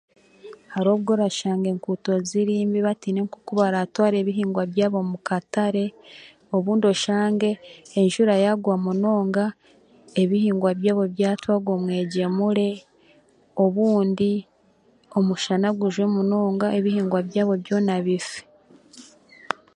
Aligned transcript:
Hariho 0.73 0.95
obu 0.97 1.09
orashanga 1.15 1.67
enkuuto 1.73 2.11
ziri 2.29 2.53
mbi 2.69 2.79
batiine 2.87 3.19
oku 3.37 3.51
baraatware 3.59 4.15
ebihingwa 4.19 4.63
byabo 4.71 4.99
mu 5.11 5.17
katare, 5.27 5.85
obundi 6.55 6.85
oshange 6.93 7.49
enjura 7.99 8.33
yaagwa 8.43 8.75
munonga, 8.85 9.45
ebihingwa 10.21 10.69
byabo 10.79 11.03
byatwarwa 11.13 11.71
omwegyemure, 11.77 12.67
obundi 13.63 14.31
omushana 15.17 15.67
gujwe 15.79 16.05
munonga 16.15 16.67
ebihingwa 16.77 17.19
byabo 17.27 17.53
byona 17.63 17.95
bife. 18.05 18.39